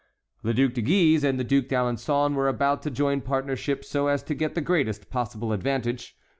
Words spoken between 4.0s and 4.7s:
as to get the